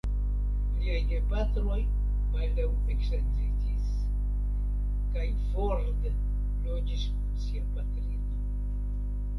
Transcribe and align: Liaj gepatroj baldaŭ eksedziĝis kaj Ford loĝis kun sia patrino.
Liaj 0.83 1.01
gepatroj 1.09 1.77
baldaŭ 2.37 2.65
eksedziĝis 2.93 3.93
kaj 5.17 5.27
Ford 5.51 6.09
loĝis 6.09 7.07
kun 7.21 7.39
sia 7.45 7.65
patrino. 7.77 8.45